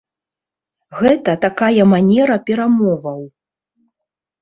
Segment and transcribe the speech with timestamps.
[1.01, 3.25] Гэта такая манера перамоваў.